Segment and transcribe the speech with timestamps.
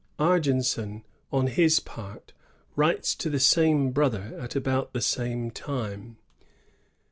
[0.19, 2.33] ^ Argenson, on his part,
[2.75, 6.17] writes to the same brother, at about the same time.